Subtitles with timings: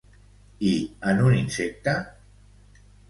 [0.69, 0.71] I
[1.11, 1.95] en un insecte?